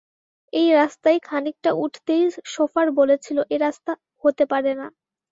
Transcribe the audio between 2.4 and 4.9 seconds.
Chauffeur বলেছিল, এ রাস্তা হতে পারে না।